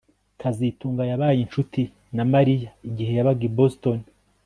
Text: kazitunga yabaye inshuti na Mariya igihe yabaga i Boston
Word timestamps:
kazitunga 0.41 1.03
yabaye 1.11 1.37
inshuti 1.41 1.81
na 2.15 2.23
Mariya 2.33 2.69
igihe 2.89 3.11
yabaga 3.15 3.43
i 3.49 3.51
Boston 3.57 3.99